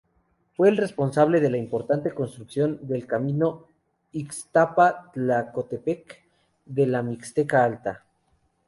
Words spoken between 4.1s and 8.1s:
Ixtapa-Tlacotepec de la Mixteca Alta.